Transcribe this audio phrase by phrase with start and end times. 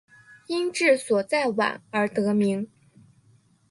[0.47, 2.67] 因治所在宛而得名。